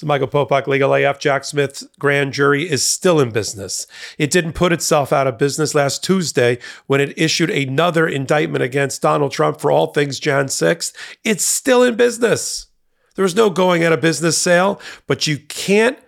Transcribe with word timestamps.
So 0.00 0.06
Michael 0.06 0.28
Popok, 0.28 0.66
Legal 0.66 0.94
AF, 0.94 1.18
Jack 1.18 1.44
Smith's 1.44 1.86
grand 1.98 2.32
jury 2.32 2.66
is 2.66 2.82
still 2.82 3.20
in 3.20 3.32
business. 3.32 3.86
It 4.16 4.30
didn't 4.30 4.54
put 4.54 4.72
itself 4.72 5.12
out 5.12 5.26
of 5.26 5.36
business 5.36 5.74
last 5.74 6.02
Tuesday 6.02 6.58
when 6.86 7.02
it 7.02 7.12
issued 7.18 7.50
another 7.50 8.08
indictment 8.08 8.64
against 8.64 9.02
Donald 9.02 9.30
Trump 9.30 9.60
for 9.60 9.70
all 9.70 9.88
things 9.88 10.18
Jan 10.18 10.46
6th. 10.46 10.94
It's 11.22 11.44
still 11.44 11.82
in 11.82 11.96
business. 11.96 12.68
There 13.14 13.24
was 13.24 13.36
no 13.36 13.50
going 13.50 13.84
out 13.84 13.92
of 13.92 14.00
business 14.00 14.38
sale, 14.38 14.80
but 15.06 15.26
you 15.26 15.36
can't 15.36 15.98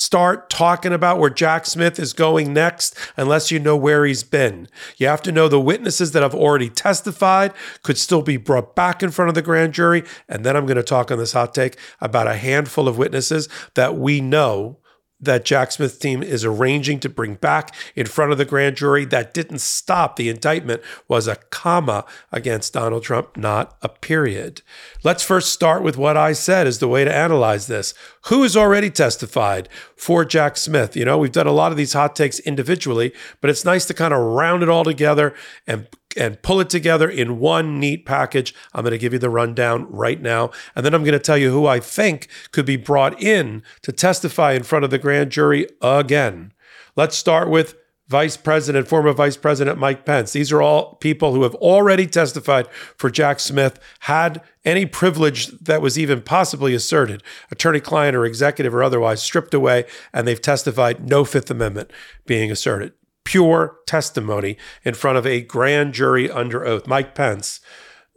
start 0.00 0.50
talking 0.50 0.92
about 0.92 1.18
where 1.18 1.30
Jack 1.30 1.66
Smith 1.66 1.98
is 1.98 2.12
going 2.12 2.52
next 2.52 2.96
unless 3.16 3.50
you 3.50 3.58
know 3.58 3.76
where 3.76 4.04
he's 4.04 4.22
been. 4.22 4.68
You 4.96 5.06
have 5.08 5.22
to 5.22 5.32
know 5.32 5.48
the 5.48 5.60
witnesses 5.60 6.12
that 6.12 6.22
have 6.22 6.34
already 6.34 6.70
testified 6.70 7.52
could 7.82 7.98
still 7.98 8.22
be 8.22 8.36
brought 8.36 8.74
back 8.74 9.02
in 9.02 9.10
front 9.10 9.28
of 9.28 9.34
the 9.34 9.42
grand 9.42 9.74
jury. 9.74 10.04
And 10.28 10.44
then 10.44 10.56
I'm 10.56 10.66
going 10.66 10.76
to 10.76 10.82
talk 10.82 11.10
on 11.10 11.18
this 11.18 11.32
hot 11.32 11.54
take 11.54 11.76
about 12.00 12.26
a 12.26 12.36
handful 12.36 12.88
of 12.88 12.98
witnesses 12.98 13.48
that 13.74 13.96
we 13.96 14.20
know 14.20 14.78
that 15.20 15.44
Jack 15.44 15.72
Smith 15.72 15.98
team 15.98 16.22
is 16.22 16.44
arranging 16.44 17.00
to 17.00 17.08
bring 17.08 17.34
back 17.34 17.74
in 17.94 18.06
front 18.06 18.32
of 18.32 18.38
the 18.38 18.44
grand 18.44 18.76
jury 18.76 19.04
that 19.06 19.32
didn't 19.32 19.60
stop 19.60 20.16
the 20.16 20.28
indictment 20.28 20.82
was 21.08 21.26
a 21.26 21.36
comma 21.36 22.04
against 22.30 22.74
Donald 22.74 23.02
Trump, 23.02 23.36
not 23.36 23.76
a 23.82 23.88
period. 23.88 24.62
Let's 25.02 25.22
first 25.22 25.52
start 25.52 25.82
with 25.82 25.96
what 25.96 26.16
I 26.16 26.32
said 26.32 26.66
is 26.66 26.78
the 26.78 26.88
way 26.88 27.04
to 27.04 27.14
analyze 27.14 27.66
this. 27.66 27.94
Who 28.26 28.42
has 28.42 28.56
already 28.56 28.90
testified 28.90 29.68
for 29.96 30.24
Jack 30.24 30.56
Smith? 30.56 30.96
You 30.96 31.04
know, 31.04 31.18
we've 31.18 31.32
done 31.32 31.46
a 31.46 31.52
lot 31.52 31.72
of 31.72 31.78
these 31.78 31.94
hot 31.94 32.14
takes 32.14 32.38
individually, 32.40 33.12
but 33.40 33.50
it's 33.50 33.64
nice 33.64 33.86
to 33.86 33.94
kind 33.94 34.12
of 34.12 34.20
round 34.20 34.62
it 34.62 34.68
all 34.68 34.84
together 34.84 35.34
and 35.66 35.88
and 36.16 36.40
pull 36.42 36.60
it 36.60 36.70
together 36.70 37.08
in 37.08 37.38
one 37.38 37.78
neat 37.78 38.06
package. 38.06 38.54
I'm 38.72 38.82
going 38.82 38.92
to 38.92 38.98
give 38.98 39.12
you 39.12 39.18
the 39.18 39.30
rundown 39.30 39.90
right 39.90 40.20
now. 40.20 40.50
And 40.74 40.84
then 40.84 40.94
I'm 40.94 41.04
going 41.04 41.12
to 41.12 41.18
tell 41.18 41.38
you 41.38 41.50
who 41.50 41.66
I 41.66 41.80
think 41.80 42.28
could 42.52 42.66
be 42.66 42.76
brought 42.76 43.20
in 43.20 43.62
to 43.82 43.92
testify 43.92 44.52
in 44.52 44.62
front 44.62 44.84
of 44.84 44.90
the 44.90 44.98
grand 44.98 45.30
jury 45.30 45.66
again. 45.82 46.52
Let's 46.96 47.16
start 47.16 47.50
with 47.50 47.76
Vice 48.08 48.36
President, 48.36 48.86
former 48.86 49.12
Vice 49.12 49.36
President 49.36 49.78
Mike 49.78 50.04
Pence. 50.04 50.32
These 50.32 50.52
are 50.52 50.62
all 50.62 50.94
people 50.96 51.34
who 51.34 51.42
have 51.42 51.56
already 51.56 52.06
testified 52.06 52.68
for 52.96 53.10
Jack 53.10 53.40
Smith, 53.40 53.80
had 54.00 54.40
any 54.64 54.86
privilege 54.86 55.48
that 55.58 55.82
was 55.82 55.98
even 55.98 56.22
possibly 56.22 56.72
asserted, 56.72 57.22
attorney 57.50 57.80
client 57.80 58.14
or 58.14 58.24
executive 58.24 58.74
or 58.74 58.84
otherwise, 58.84 59.22
stripped 59.22 59.54
away, 59.54 59.84
and 60.12 60.26
they've 60.26 60.40
testified 60.40 61.08
no 61.08 61.24
Fifth 61.24 61.50
Amendment 61.50 61.92
being 62.26 62.50
asserted 62.50 62.92
pure 63.26 63.76
testimony 63.86 64.56
in 64.84 64.94
front 64.94 65.18
of 65.18 65.26
a 65.26 65.42
grand 65.42 65.92
jury 65.92 66.30
under 66.30 66.64
oath. 66.64 66.86
Mike 66.86 67.14
Pence, 67.14 67.60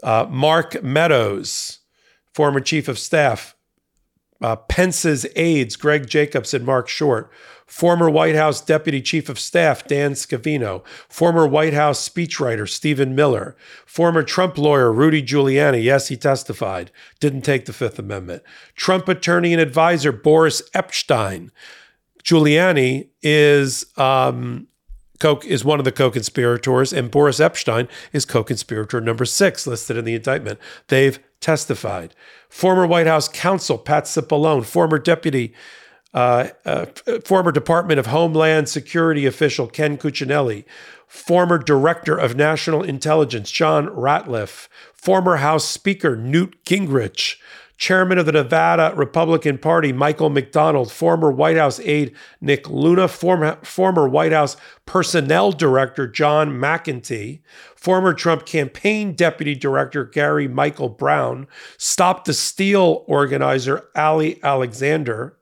uh, 0.04 0.26
Mark 0.30 0.82
Meadows, 0.82 1.80
former 2.34 2.62
chief 2.62 2.88
of 2.88 2.98
staff, 2.98 3.56
uh, 4.42 4.56
Pence's 4.56 5.26
aides, 5.36 5.76
Greg 5.76 6.08
Jacobs 6.08 6.54
and 6.54 6.66
Mark 6.66 6.88
Short, 6.88 7.30
former 7.66 8.10
White 8.10 8.36
House 8.36 8.62
Deputy 8.62 9.02
Chief 9.02 9.28
of 9.28 9.40
Staff 9.40 9.88
Dan 9.88 10.14
Scavino, 10.14 10.86
former 11.10 11.46
White 11.46 11.74
House 11.74 12.08
speechwriter 12.08 12.70
Stephen 12.70 13.16
Miller, 13.16 13.58
former 13.86 14.24
Trump 14.24 14.58
lawyer 14.58 14.94
Rudy 14.94 15.22
Giuliani, 15.22 15.84
yes, 15.84 16.08
he 16.08 16.16
testified, 16.16 16.92
didn't 17.20 17.42
take 17.42 17.66
the 17.66 17.74
Fifth 17.74 18.00
Amendment, 18.00 18.44
Trump 18.76 19.10
attorney 19.10 19.54
and 19.54 19.62
advisor 19.62 20.12
Boris 20.12 20.62
Epshteyn. 20.74 21.50
Giuliani 22.24 23.10
is 23.22 23.86
um, 23.98 24.68
Koch 25.20 25.46
is 25.46 25.66
one 25.66 25.80
of 25.80 25.86
the 25.86 25.92
co-conspirators, 25.92 26.94
and 26.94 27.12
Boris 27.12 27.40
Epshteyn 27.40 27.88
is 28.14 28.26
co-conspirator 28.26 29.02
number 29.02 29.26
six 29.26 29.68
listed 29.68 29.98
in 29.98 30.06
the 30.06 30.16
indictment. 30.16 30.60
They've 30.88 31.20
testified. 31.42 32.16
Former 32.50 32.88
White 32.88 33.08
House 33.08 33.28
counsel 33.28 33.78
Pat 33.78 34.06
Cipollone, 34.06 34.66
former 34.66 35.00
deputy, 35.00 35.54
uh, 36.14 36.50
uh, 36.66 36.86
former 37.24 37.52
Department 37.52 38.00
of 38.00 38.08
Homeland 38.08 38.68
Security 38.68 39.26
official 39.26 39.68
Ken 39.68 39.98
Cuccinelli, 39.98 40.66
former 41.08 41.58
director 41.58 42.18
of 42.18 42.36
national 42.36 42.84
intelligence 42.84 43.52
John 43.52 43.90
Ratcliffe, 43.90 44.70
former 44.94 45.38
House 45.38 45.66
Speaker 45.66 46.16
Newt 46.16 46.64
Gingrich, 46.66 47.36
Chairman 47.80 48.18
of 48.18 48.26
the 48.26 48.34
Nevada 48.34 48.94
Republican 48.94 49.58
Party, 49.58 49.94
Michael 49.94 50.30
McDonald, 50.30 50.92
former 50.92 51.32
White 51.32 51.56
House 51.56 51.80
aide 51.80 52.14
Nick 52.42 52.70
Luna, 52.70 53.08
former, 53.08 53.58
former 53.64 54.08
White 54.08 54.34
House 54.34 54.58
Personnel 54.86 55.54
Director 55.54 56.06
John 56.06 56.52
McEntee, 56.52 57.40
former 57.78 58.14
Trump 58.14 58.46
campaign 58.46 59.14
deputy 59.16 59.56
director 59.56 60.04
Gary 60.04 60.46
Michael 60.46 60.90
Brown, 60.90 61.48
Stop 61.78 62.26
the 62.26 62.34
Steal 62.34 63.06
organizer 63.08 63.88
Ali 63.96 64.44
Alexander, 64.44 65.38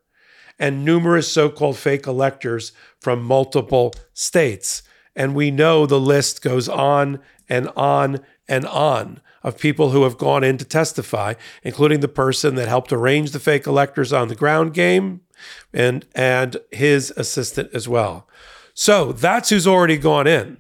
and 0.60 0.86
numerous 0.86 1.32
so 1.32 1.50
called 1.50 1.78
fake 1.78 2.06
electors 2.06 2.72
from 3.02 3.24
multiple 3.24 3.96
states. 4.14 4.84
And 5.16 5.34
we 5.34 5.50
know 5.50 5.88
the 5.88 6.00
list 6.00 6.44
goes 6.44 6.70
on 6.70 7.20
and 7.50 7.68
on 7.76 8.20
and 8.48 8.68
on 8.68 9.22
of 9.44 9.60
people 9.60 9.92
who 9.92 10.04
have 10.04 10.18
gone 10.18 10.44
in 10.44 10.58
to 10.58 10.66
testify, 10.66 11.34
including 11.64 12.00
the 12.00 12.08
person 12.08 12.56
that 12.56 12.68
helped 12.68 12.92
arrange 12.92 13.32
the 13.32 13.40
fake 13.40 13.68
electors 13.68 14.12
on 14.12 14.28
the 14.28 14.36
ground 14.36 14.74
game 14.74 15.22
and 15.74 16.06
and 16.16 16.58
his 16.72 17.12
assistant 17.16 17.70
as 17.74 17.88
well. 17.88 18.28
So 18.74 19.12
that's 19.12 19.50
who's 19.50 19.68
already 19.68 19.98
gone 19.98 20.28
in. 20.28 20.58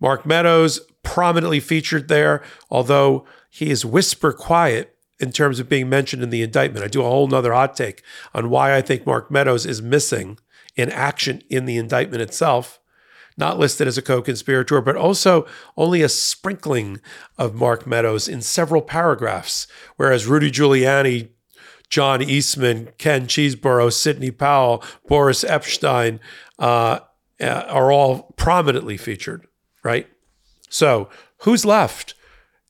Mark 0.00 0.24
Meadows 0.24 0.80
prominently 1.02 1.60
featured 1.60 2.08
there, 2.08 2.42
although 2.70 3.26
he 3.50 3.70
is 3.70 3.84
whisper 3.84 4.32
quiet 4.32 4.96
in 5.18 5.32
terms 5.32 5.60
of 5.60 5.68
being 5.68 5.88
mentioned 5.88 6.22
in 6.22 6.30
the 6.30 6.42
indictment. 6.42 6.84
I 6.84 6.88
do 6.88 7.02
a 7.02 7.08
whole 7.08 7.26
nother 7.26 7.52
hot 7.52 7.76
take 7.76 8.02
on 8.34 8.50
why 8.50 8.74
I 8.74 8.80
think 8.80 9.06
Mark 9.06 9.30
Meadows 9.30 9.66
is 9.66 9.82
missing 9.82 10.38
in 10.76 10.90
action 10.90 11.42
in 11.50 11.66
the 11.66 11.76
indictment 11.76 12.22
itself 12.22 12.79
not 13.40 13.58
listed 13.58 13.88
as 13.88 13.98
a 13.98 14.02
co 14.02 14.22
conspirator, 14.22 14.80
but 14.80 14.94
also 14.94 15.46
only 15.76 16.02
a 16.02 16.08
sprinkling 16.08 17.00
of 17.36 17.54
Mark 17.54 17.86
Meadows 17.86 18.28
in 18.28 18.42
several 18.42 18.82
paragraphs, 18.82 19.66
whereas 19.96 20.26
Rudy 20.26 20.52
Giuliani, 20.52 21.30
John 21.88 22.22
Eastman, 22.22 22.90
Ken 22.98 23.26
Chesebro, 23.26 23.92
Sidney 23.92 24.30
Powell, 24.30 24.84
Boris 25.08 25.42
Epshteyn 25.42 26.20
uh, 26.60 27.00
uh, 27.40 27.64
are 27.68 27.90
all 27.90 28.32
prominently 28.36 28.96
featured, 28.96 29.46
right? 29.82 30.06
So 30.68 31.08
who's 31.38 31.64
left 31.64 32.14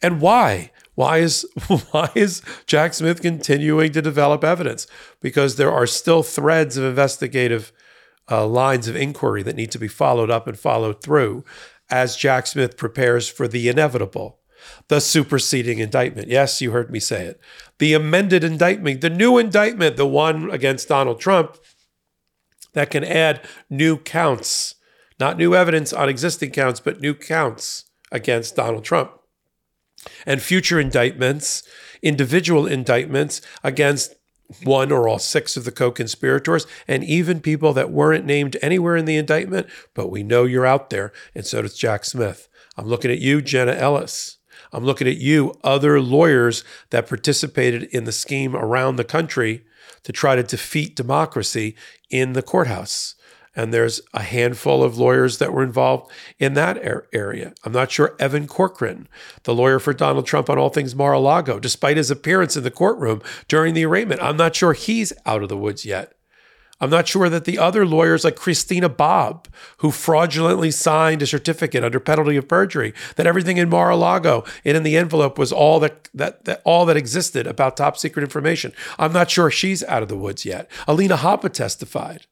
and 0.01 0.23
why? 0.23 0.71
Why 0.95 1.19
is 1.19 1.47
why 1.91 2.11
is 2.15 2.43
Jack 2.67 2.95
Smith 2.95 3.21
continuing 3.21 3.93
to 3.93 4.03
develop 4.03 4.45
evidence? 4.45 4.87
Because 5.21 5.57
there 5.57 5.73
are 5.73 5.87
still 5.87 6.23
threads 6.23 6.77
of 6.77 6.85
investigative 6.85 7.73
uh, 8.31 8.47
lines 8.47 8.89
of 8.89 8.97
inquiry 8.97 9.43
that 9.43 9.57
need 9.57 9.71
to 9.73 9.79
be 9.79 9.89
followed 9.89 10.31
up 10.31 10.47
and 10.47 10.59
followed 10.59 11.03
through 11.03 11.45
as 11.91 12.17
Jack 12.17 12.47
Smith 12.47 12.77
prepares 12.77 13.29
for 13.29 13.49
the 13.49 13.69
inevitable, 13.69 14.39
the 14.89 15.01
superseding 15.01 15.79
indictment. 15.79 16.29
Yes, 16.29 16.61
you 16.61 16.71
heard 16.71 16.91
me 16.91 17.01
say 17.01 17.25
it. 17.25 17.41
The 17.79 17.95
amended 17.95 18.45
indictment, 18.45 19.01
the 19.01 19.11
new 19.11 19.39
indictment, 19.39 19.97
the 19.97 20.07
one 20.07 20.51
against 20.51 20.89
Donald 20.89 21.21
Trump 21.21 21.57
that 22.75 22.91
can 22.91 23.03
add 23.03 23.45
new 23.69 23.97
counts, 23.97 24.77
not 25.19 25.37
new 25.37 25.55
evidence 25.55 25.93
on 25.93 26.09
existing 26.09 26.51
counts, 26.53 26.79
but 26.79 27.01
new 27.01 27.15
counts 27.15 27.87
against 28.13 28.57
Donald 28.57 28.85
Trump. 28.85 29.13
And 30.25 30.41
future 30.41 30.81
indictments, 30.81 31.63
individual 32.03 32.67
indictments 32.67 33.41
against 33.63 34.15
one 34.65 34.93
or 34.93 35.09
all 35.09 35.19
six 35.19 35.57
of 35.57 35.65
the 35.65 35.73
co 35.73 35.91
conspirators, 35.91 36.67
and 36.87 37.05
even 37.05 37.41
people 37.41 37.73
that 37.73 37.91
weren't 37.91 38.25
named 38.25 38.57
anywhere 38.63 38.97
in 38.97 39.05
the 39.05 39.17
indictment, 39.17 39.67
but 39.95 40.11
we 40.11 40.23
know 40.23 40.45
you're 40.45 40.67
out 40.67 40.91
there, 40.91 41.13
and 41.35 41.47
so 41.47 41.63
does 41.63 41.77
Jack 41.77 42.05
Smith. 42.05 42.49
I'm 42.77 42.87
looking 42.87 43.11
at 43.11 43.19
you, 43.19 43.43
Jenna 43.43 43.73
Ellis. 43.73 44.39
I'm 44.73 44.85
looking 44.85 45.09
at 45.09 45.17
you, 45.17 45.55
other 45.65 46.01
lawyers 46.01 46.65
that 46.91 47.09
participated 47.09 47.85
in 47.85 48.05
the 48.05 48.13
scheme 48.13 48.55
around 48.55 48.97
the 48.97 49.05
country 49.05 49.65
to 50.05 50.13
try 50.13 50.37
to 50.37 50.43
defeat 50.43 50.97
democracy 50.97 51.77
in 52.09 52.33
the 52.33 52.43
courthouse 52.43 53.17
and 53.61 53.75
there's 53.75 54.01
a 54.15 54.23
handful 54.23 54.83
of 54.83 54.97
lawyers 54.97 55.37
that 55.37 55.53
were 55.53 55.63
involved 55.63 56.11
in 56.39 56.55
that 56.55 56.79
area. 57.13 57.53
I'm 57.63 57.73
not 57.73 57.91
sure 57.91 58.17
Evan 58.19 58.47
Corcoran, 58.47 59.07
the 59.43 59.55
lawyer 59.55 59.79
for 59.79 59.93
Donald 59.93 60.27
Trump 60.27 60.49
on 60.49 60.59
all 60.59 60.71
things 60.71 60.95
Mar-a-Lago, 60.95 61.61
despite 61.61 61.99
his 61.99 62.11
appearance 62.11 62.57
in 62.57 62.63
the 62.63 62.71
courtroom 62.71 63.21
during 63.49 63.75
the 63.75 63.85
arraignment, 63.85 64.23
I'm 64.23 64.39
not 64.39 64.57
sure 64.57 64.73
he's 64.73 65.13
out 65.27 65.43
of 65.43 65.51
the 65.51 65.59
woods 65.59 65.85
yet. 65.85 66.15
I'm 66.81 66.89
not 66.89 67.07
sure 67.07 67.29
that 67.29 67.45
the 67.45 67.59
other 67.59 67.85
lawyers 67.85 68.25
like 68.25 68.37
Christina 68.37 68.89
Bobb, 68.89 69.47
who 69.79 69.91
fraudulently 69.91 70.71
signed 70.71 71.21
a 71.21 71.27
certificate 71.27 71.85
under 71.85 72.01
penalty 72.01 72.39
of 72.39 72.49
perjury, 72.49 72.95
that 73.17 73.27
everything 73.27 73.59
in 73.59 73.69
Mar-a-Lago 73.69 74.43
and 74.65 74.75
in 74.75 74.85
the 74.85 74.97
envelope 74.97 75.39
was 75.39 75.53
all 75.53 75.79
that, 75.81 76.09
that, 76.15 76.47
that 76.47 76.63
all 76.65 76.87
that 76.87 76.97
existed 76.97 77.47
about 77.47 77.77
top 77.77 77.99
secret 77.99 78.23
information. 78.23 78.73
I'm 78.99 79.13
not 79.13 79.31
sure 79.31 79.51
she's 79.51 79.85
out 79.85 80.03
of 80.03 80.09
the 80.09 80.17
woods 80.17 80.47
yet. 80.47 80.71
Alina 80.89 81.19
Habba 81.19 81.53
testified. 81.53 82.25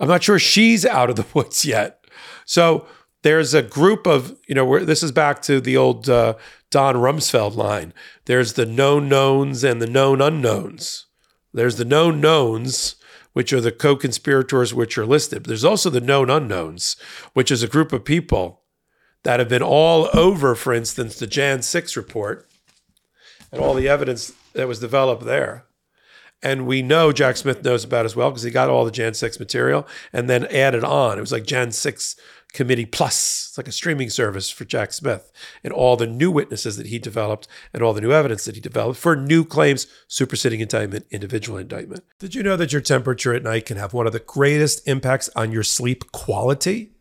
I'm 0.00 0.08
not 0.08 0.22
sure 0.22 0.38
she's 0.38 0.84
out 0.86 1.10
of 1.10 1.16
the 1.16 1.26
woods 1.34 1.64
yet. 1.64 2.04
So 2.44 2.86
there's 3.22 3.54
a 3.54 3.62
group 3.62 4.06
of, 4.06 4.36
you 4.46 4.54
know, 4.54 4.84
this 4.84 5.02
is 5.02 5.12
back 5.12 5.42
to 5.42 5.60
the 5.60 5.76
old 5.76 6.08
uh, 6.08 6.34
Don 6.70 6.96
Rumsfeld 6.96 7.56
line. 7.56 7.92
There's 8.26 8.54
the 8.54 8.66
known 8.66 9.08
knowns 9.08 9.64
and 9.64 9.82
the 9.82 9.86
known 9.86 10.20
unknowns. 10.20 11.06
There's 11.52 11.76
the 11.76 11.84
known 11.84 12.20
knowns, 12.20 12.96
which 13.32 13.52
are 13.52 13.60
the 13.60 13.72
co 13.72 13.96
conspirators 13.96 14.74
which 14.74 14.96
are 14.98 15.06
listed. 15.06 15.44
There's 15.44 15.64
also 15.64 15.90
the 15.90 16.00
known 16.00 16.30
unknowns, 16.30 16.96
which 17.32 17.50
is 17.50 17.62
a 17.62 17.68
group 17.68 17.92
of 17.92 18.04
people 18.04 18.62
that 19.24 19.40
have 19.40 19.48
been 19.48 19.62
all 19.62 20.08
over, 20.12 20.54
for 20.54 20.72
instance, 20.72 21.18
the 21.18 21.26
Jan 21.26 21.62
6 21.62 21.96
report 21.96 22.48
and 23.50 23.60
all 23.60 23.74
the 23.74 23.88
evidence 23.88 24.32
that 24.52 24.68
was 24.68 24.80
developed 24.80 25.24
there. 25.24 25.64
And 26.42 26.66
we 26.66 26.82
know 26.82 27.12
Jack 27.12 27.36
Smith 27.36 27.64
knows 27.64 27.84
about 27.84 28.04
as 28.04 28.14
well 28.14 28.30
because 28.30 28.44
he 28.44 28.50
got 28.50 28.70
all 28.70 28.84
the 28.84 28.90
Jan 28.90 29.14
6 29.14 29.40
material 29.40 29.86
and 30.12 30.30
then 30.30 30.46
added 30.46 30.84
on. 30.84 31.18
It 31.18 31.20
was 31.20 31.32
like 31.32 31.46
Jan 31.46 31.72
6 31.72 32.16
Committee 32.52 32.86
Plus. 32.86 33.48
It's 33.48 33.58
like 33.58 33.68
a 33.68 33.72
streaming 33.72 34.08
service 34.08 34.48
for 34.48 34.64
Jack 34.64 34.92
Smith 34.92 35.32
and 35.64 35.72
all 35.72 35.96
the 35.96 36.06
new 36.06 36.30
witnesses 36.30 36.76
that 36.76 36.86
he 36.86 36.98
developed 36.98 37.48
and 37.74 37.82
all 37.82 37.92
the 37.92 38.00
new 38.00 38.12
evidence 38.12 38.44
that 38.44 38.54
he 38.54 38.60
developed 38.60 38.98
for 38.98 39.16
new 39.16 39.44
claims, 39.44 39.86
superseding 40.06 40.60
indictment, 40.60 41.06
individual 41.10 41.58
indictment. 41.58 42.04
Did 42.18 42.34
you 42.34 42.42
know 42.42 42.56
that 42.56 42.72
your 42.72 42.80
temperature 42.80 43.34
at 43.34 43.42
night 43.42 43.66
can 43.66 43.76
have 43.76 43.92
one 43.92 44.06
of 44.06 44.12
the 44.12 44.20
greatest 44.20 44.86
impacts 44.86 45.28
on 45.34 45.52
your 45.52 45.64
sleep 45.64 46.12
quality? 46.12 46.92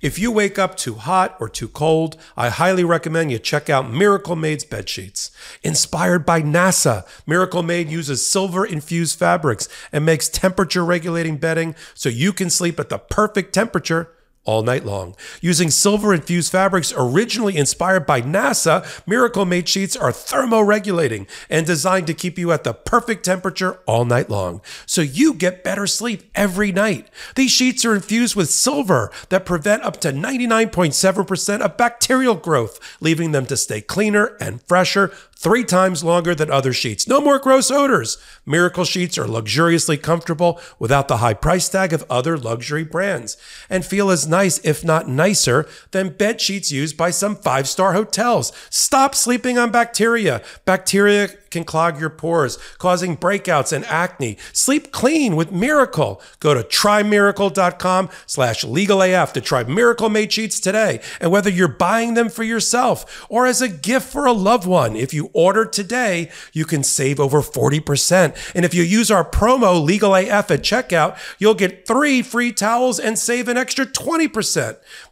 If 0.00 0.18
you 0.18 0.32
wake 0.32 0.58
up 0.58 0.76
too 0.76 0.94
hot 0.94 1.36
or 1.40 1.48
too 1.48 1.68
cold, 1.68 2.16
I 2.36 2.48
highly 2.48 2.84
recommend 2.84 3.32
you 3.32 3.38
check 3.38 3.68
out 3.68 3.90
Miracle 3.90 4.36
Made's 4.36 4.64
bed 4.64 4.88
sheets. 4.88 5.30
Inspired 5.62 6.24
by 6.24 6.42
NASA, 6.42 7.06
Miracle 7.26 7.62
Made 7.62 7.90
uses 7.90 8.26
silver 8.26 8.64
infused 8.64 9.18
fabrics 9.18 9.68
and 9.92 10.04
makes 10.04 10.28
temperature 10.28 10.84
regulating 10.84 11.36
bedding 11.36 11.74
so 11.94 12.08
you 12.08 12.32
can 12.32 12.50
sleep 12.50 12.80
at 12.80 12.88
the 12.88 12.98
perfect 12.98 13.52
temperature 13.52 14.12
all 14.44 14.62
night 14.62 14.84
long. 14.84 15.14
Using 15.40 15.70
silver 15.70 16.14
infused 16.14 16.50
fabrics 16.50 16.92
originally 16.96 17.56
inspired 17.56 18.06
by 18.06 18.22
NASA, 18.22 18.84
Miracle 19.06 19.44
Made 19.44 19.68
sheets 19.68 19.96
are 19.96 20.10
thermoregulating 20.12 21.28
and 21.48 21.66
designed 21.66 22.06
to 22.06 22.14
keep 22.14 22.38
you 22.38 22.50
at 22.50 22.64
the 22.64 22.72
perfect 22.72 23.24
temperature 23.24 23.78
all 23.86 24.04
night 24.04 24.30
long. 24.30 24.62
So 24.86 25.02
you 25.02 25.34
get 25.34 25.62
better 25.62 25.86
sleep 25.86 26.30
every 26.34 26.72
night. 26.72 27.08
These 27.36 27.50
sheets 27.50 27.84
are 27.84 27.94
infused 27.94 28.34
with 28.34 28.50
silver 28.50 29.10
that 29.28 29.44
prevent 29.44 29.82
up 29.82 30.00
to 30.00 30.12
99.7% 30.12 31.60
of 31.60 31.76
bacterial 31.76 32.34
growth, 32.34 32.80
leaving 33.00 33.32
them 33.32 33.46
to 33.46 33.56
stay 33.56 33.80
cleaner 33.80 34.36
and 34.40 34.62
fresher 34.62 35.12
three 35.40 35.64
times 35.64 36.04
longer 36.04 36.34
than 36.34 36.50
other 36.50 36.72
sheets. 36.72 37.08
No 37.08 37.18
more 37.18 37.38
gross 37.38 37.70
odors. 37.70 38.18
Miracle 38.44 38.84
sheets 38.84 39.16
are 39.16 39.26
luxuriously 39.26 39.96
comfortable 39.96 40.60
without 40.78 41.08
the 41.08 41.16
high 41.16 41.32
price 41.32 41.66
tag 41.66 41.94
of 41.94 42.04
other 42.10 42.36
luxury 42.36 42.84
brands 42.84 43.38
and 43.70 43.84
feel 43.84 44.10
as 44.10 44.28
nice, 44.30 44.58
if 44.64 44.84
not 44.84 45.08
nicer, 45.08 45.68
than 45.90 46.10
bed 46.10 46.40
sheets 46.40 46.72
used 46.72 46.96
by 46.96 47.10
some 47.10 47.36
five 47.36 47.68
star 47.68 47.92
hotels. 47.92 48.52
Stop 48.70 49.14
sleeping 49.14 49.58
on 49.58 49.70
bacteria. 49.70 50.42
Bacteria 50.64 51.28
can 51.50 51.64
clog 51.64 52.00
your 52.00 52.10
pores, 52.10 52.58
causing 52.78 53.16
breakouts 53.16 53.72
and 53.72 53.84
acne. 53.86 54.38
Sleep 54.52 54.92
clean 54.92 55.36
with 55.36 55.52
Miracle. 55.52 56.22
Go 56.38 56.54
to 56.54 56.62
trymiracle.com 56.62 58.08
slash 58.26 58.64
legalaf 58.64 59.32
to 59.32 59.40
try 59.40 59.64
Miracle 59.64 60.08
Made 60.08 60.32
Sheets 60.32 60.60
today. 60.60 61.00
And 61.20 61.30
whether 61.30 61.50
you're 61.50 61.68
buying 61.68 62.14
them 62.14 62.28
for 62.28 62.44
yourself 62.44 63.26
or 63.28 63.46
as 63.46 63.60
a 63.60 63.68
gift 63.68 64.08
for 64.08 64.26
a 64.26 64.32
loved 64.32 64.66
one, 64.66 64.96
if 64.96 65.12
you 65.12 65.30
order 65.32 65.64
today, 65.64 66.30
you 66.52 66.64
can 66.64 66.82
save 66.84 67.18
over 67.18 67.40
40%. 67.40 68.52
And 68.54 68.64
if 68.64 68.72
you 68.72 68.82
use 68.82 69.10
our 69.10 69.28
promo 69.28 69.86
LegalAF 69.86 70.50
at 70.50 70.60
checkout, 70.60 71.18
you'll 71.38 71.54
get 71.54 71.86
three 71.86 72.22
free 72.22 72.52
towels 72.52 73.00
and 73.00 73.18
save 73.18 73.48
an 73.48 73.56
extra 73.56 73.86
20%. 73.86 74.19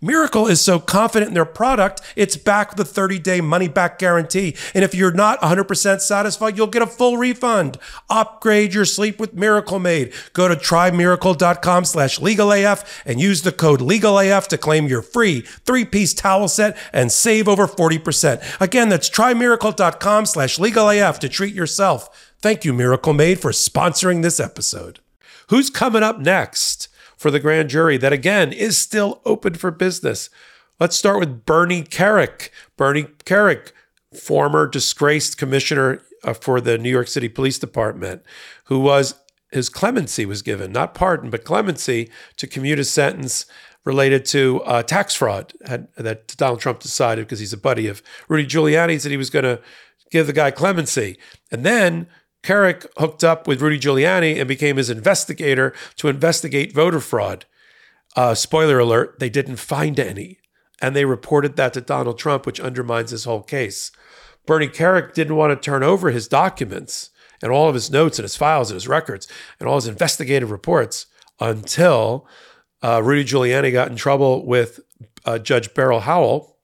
Miracle 0.01 0.47
is 0.47 0.61
so 0.61 0.79
confident 0.79 1.29
in 1.29 1.35
their 1.35 1.45
product, 1.45 2.01
it's 2.17 2.37
back 2.37 2.71
with 2.71 2.81
a 2.81 2.85
30 2.85 3.19
day 3.19 3.41
money 3.41 3.69
back 3.69 3.99
guarantee. 3.99 4.57
And 4.75 4.85
if 4.85 4.95
you're 4.95 5.13
not 5.13 5.41
100% 5.41 6.01
satisfied, 6.01 6.57
you'll 6.57 6.67
get 6.67 6.83
a 6.83 6.87
full 6.87 7.17
refund. 7.17 7.79
Upgrade 8.11 8.75
your 8.75 8.85
sleep 8.85 9.19
with 9.19 9.35
Miracle 9.35 9.79
Made. 9.79 10.13
Go 10.33 10.49
to 10.49 10.57
trymiracle.com 10.57 11.85
slash 11.85 12.19
legalaf 12.19 13.03
and 13.05 13.21
use 13.21 13.43
the 13.43 13.53
code 13.53 13.81
legalaf 13.81 14.49
to 14.49 14.59
claim 14.59 14.87
your 14.87 15.03
free 15.03 15.41
three-piece 15.41 16.15
towel 16.15 16.49
set 16.49 16.77
and 16.93 17.11
save 17.13 17.49
over 17.49 17.67
40%. 17.67 18.61
Again, 18.61 18.89
that's 18.89 19.11
trymiracle.com 19.11 20.27
slash 20.27 20.59
legalaf 20.59 21.19
to 21.19 21.29
treat 21.29 21.55
yourself. 21.55 22.35
Thank 22.41 22.65
you, 22.65 22.73
Miracle 22.73 23.15
Made, 23.15 23.41
for 23.41 23.51
sponsoring 23.51 24.23
this 24.23 24.39
episode. 24.39 25.01
Who's 25.49 25.71
coming 25.71 26.03
up 26.03 26.19
next 26.19 26.89
for 27.19 27.31
the 27.31 27.41
grand 27.41 27.69
jury 27.69 27.99
that, 27.99 28.13
again, 28.13 28.53
is 28.53 28.79
still 28.79 29.21
open 29.27 29.55
for 29.55 29.71
business? 29.71 30.31
Let's 30.81 30.97
start 30.97 31.19
with 31.19 31.45
Bernie 31.45 31.83
Kerik. 31.83 32.51
Bernie 32.77 33.09
Kerik, 33.25 33.73
former 34.15 34.69
disgraced 34.69 35.37
commissioner 35.37 36.01
uh, 36.23 36.33
for 36.33 36.61
the 36.61 36.79
New 36.79 36.91
York 36.91 37.09
City 37.09 37.29
Police 37.29 37.59
Department, 37.59 38.23
who 38.65 38.79
was 38.79 39.17
his 39.51 39.69
clemency 39.69 40.25
was 40.25 40.43
given, 40.43 40.71
not 40.71 40.95
pardon, 40.95 41.31
but 41.31 41.45
clemency 41.45 42.11
to 42.37 42.47
commute 42.47 42.79
a 42.79 42.85
sentence 42.85 43.47
related 43.85 44.25
to 44.27 44.61
uh, 44.63 44.83
tax 44.83 45.15
fraud 45.15 45.53
that 45.61 46.35
Donald 46.37 46.61
Trump 46.61 46.81
decided 46.81 47.27
because 47.27 47.41
he's 47.41 47.53
a 47.53 47.59
buddy 47.59 47.89
of 47.89 48.03
Rudy 48.29 48.47
Giuliani 48.47 49.03
that 49.03 49.11
he 49.11 49.17
was 49.17 49.31
going 49.31 49.45
to 49.45 49.61
give 50.11 50.27
the 50.27 50.33
guy 50.33 50.51
clemency, 50.51 51.19
and 51.51 51.65
then. 51.65 52.07
Kerik 52.43 52.87
hooked 52.97 53.25
up 53.25 53.47
with 53.47 53.61
Rudy 53.61 53.79
Giuliani 53.79 54.39
and 54.39 54.49
became 54.49 54.77
his 54.77 54.91
investigator 54.91 55.75
to 55.97 56.09
investigate 56.09 56.75
voter 56.75 57.01
fraud. 57.01 57.45
Uh, 58.17 58.35
spoiler 58.35 58.79
alert, 58.79 59.19
they 59.19 59.29
didn't 59.29 59.57
find 59.57 59.99
any. 59.99 60.39
And 60.81 60.95
they 60.95 61.05
reported 61.05 61.57
that 61.57 61.73
to 61.75 61.81
Donald 61.81 62.19
Trump, 62.19 62.47
which 62.47 62.61
undermines 62.61 63.11
his 63.11 63.25
whole 63.25 63.43
case. 63.43 63.91
Bernie 64.47 64.69
Kerik 64.69 65.13
didn't 65.13 65.37
want 65.37 65.51
to 65.51 65.65
turn 65.65 65.83
over 65.83 66.11
his 66.11 66.29
documents 66.29 67.11
and 67.43 67.53
all 67.53 67.69
of 67.69 67.75
his 67.75 67.91
notes 67.91 68.19
and 68.19 68.25
his 68.25 68.37
files 68.37 68.71
and 68.71 68.77
his 68.77 68.89
records 68.89 69.29
and 69.59 69.69
all 69.69 69.77
his 69.77 69.87
investigative 69.87 70.51
reports 70.51 71.07
until 71.41 72.27
uh, 72.83 73.03
Rudy 73.03 73.25
Giuliani 73.25 73.73
got 73.73 73.91
in 73.91 73.97
trouble 73.97 74.47
with 74.47 74.81
uh, 75.25 75.39
Judge 75.39 75.75
Beryl 75.75 76.01
Howell 76.01 76.58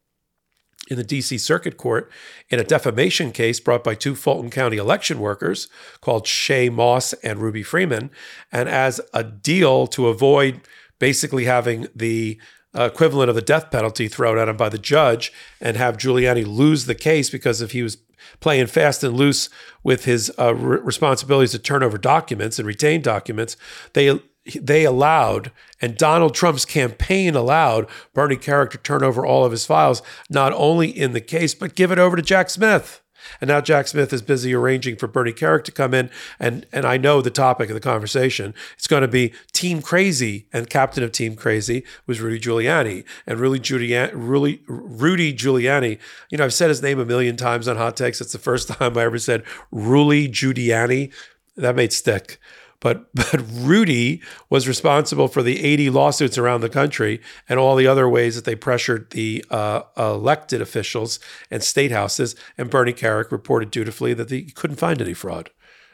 in 0.91 0.97
the 0.97 1.05
DC 1.05 1.41
Circuit 1.41 1.77
Court 1.77 2.11
in 2.49 2.59
a 2.59 2.65
defamation 2.65 3.33
case 3.33 3.61
brought 3.61 3.85
by 3.85 3.95
two 3.95 4.15
Fulton 4.15 4.51
County 4.51 4.77
election 4.77 5.19
workers 5.19 5.69
called 6.01 6.27
Shaye 6.27 6.73
Moss 6.73 7.13
and 7.15 7.39
Ruby 7.39 7.63
Freeman. 7.63 8.11
And 8.53 8.69
as 8.69 9.01
a 9.13 9.25
deal 9.25 9.87
to 9.89 10.09
avoid 10.09 10.61
basically 10.99 11.45
having 11.45 11.89
the 11.95 12.39
equivalent 12.75 13.29
of 13.29 13.37
the 13.37 13.43
death 13.43 13.71
penalty 13.71 14.09
thrown 14.09 14.39
at 14.39 14.49
him 14.49 14.57
by 14.57 14.69
the 14.69 14.79
judge 14.79 15.33
and 15.61 15.77
have 15.77 15.97
Giuliani 15.97 16.45
lose 16.47 16.87
the 16.87 16.95
case 16.95 17.31
because 17.31 17.61
if 17.61 17.73
he 17.73 17.83
was 17.83 17.99
playing 18.41 18.67
fast 18.67 19.05
and 19.05 19.17
loose 19.17 19.49
with 19.83 20.05
his 20.05 20.33
uh, 20.39 20.55
re- 20.55 20.81
responsibilities 20.83 21.53
to 21.53 21.59
turn 21.59 21.83
over 21.83 21.99
documents 21.99 22.59
and 22.59 22.67
retain 22.67 23.01
documents, 23.01 23.57
they 23.93 24.19
they 24.61 24.85
allowed 24.85 25.51
and 25.81 25.97
Donald 25.97 26.35
Trump's 26.35 26.65
campaign 26.65 27.35
allowed 27.35 27.87
Bernie 28.13 28.37
Kerik 28.37 28.71
to 28.71 28.79
turn 28.79 29.03
over 29.03 29.25
all 29.25 29.45
of 29.45 29.53
his 29.53 29.67
files, 29.67 30.03
not 30.29 30.53
only 30.53 30.89
in 30.89 31.13
the 31.13 31.21
case 31.21 31.55
but 31.55 31.75
give 31.75 31.91
it 31.91 31.99
over 31.99 32.17
to 32.17 32.23
Jack 32.23 32.51
Smith. 32.51 33.03
And 33.41 33.49
now 33.49 33.61
Jack 33.61 33.89
Smith 33.89 34.13
is 34.13 34.23
busy 34.23 34.55
arranging 34.55 34.97
for 34.97 35.07
Bernie 35.07 35.33
Kerik 35.33 35.65
to 35.65 35.73
come 35.73 35.95
in. 35.95 36.11
And, 36.39 36.67
and 36.73 36.85
I 36.85 36.97
know 36.97 37.21
the 37.21 37.31
topic 37.31 37.71
of 37.71 37.75
the 37.75 37.81
conversation. 37.81 38.55
It's 38.77 38.87
going 38.87 39.03
to 39.03 39.09
be 39.09 39.33
Team 39.53 39.83
Crazy. 39.83 40.47
And 40.53 40.69
captain 40.69 41.03
of 41.03 41.13
Team 41.13 41.37
Crazy 41.37 41.85
was 42.07 42.21
Rudy 42.21 42.41
Giuliani. 42.41 43.05
And 43.27 43.41
Rudy 43.41 43.61
Giuliani, 43.61 44.11
Rudy, 44.13 44.63
Rudy 44.67 45.33
Giuliani, 45.35 45.99
you 46.31 46.39
know, 46.39 46.45
I've 46.45 46.55
said 46.55 46.69
his 46.69 46.83
name 46.83 46.99
a 46.99 47.05
million 47.05 47.37
times 47.37 47.69
on 47.69 47.77
Hot 47.77 47.97
Takes. 47.97 48.21
It's 48.21 48.33
the 48.33 48.39
first 48.39 48.69
time 48.79 48.97
I 48.97 49.03
ever 49.03 49.19
said 49.19 49.43
Rudy 49.71 50.29
Giuliani. 50.29 51.13
That 51.57 51.77
made 51.77 51.93
stick. 51.93 52.39
But 52.85 53.07
but 53.15 53.41
Rudy 53.51 54.21
was 54.51 54.69
responsible 54.69 55.27
for 55.27 55.43
the 55.43 55.65
80 55.65 55.91
lawsuits 55.91 56.39
around 56.39 56.61
the 56.61 56.69
country 56.69 57.21
and 57.49 57.59
all 57.59 57.75
the 57.75 57.89
other 57.89 58.09
ways 58.09 58.37
that 58.37 58.45
they 58.45 58.55
pressured 58.55 59.11
the 59.11 59.45
uh, 59.51 59.83
elected 59.97 60.61
officials 60.61 61.19
and 61.51 61.65
state 61.65 61.91
houses. 61.91 62.37
And 62.59 62.71
Bernie 62.71 62.93
Kerik 62.93 63.33
reported 63.33 63.73
dutifully 63.73 64.13
that 64.15 64.31
he 64.31 64.45
couldn't 64.45 64.77
find 64.77 65.01
any 65.01 65.15
fraud. 65.15 65.51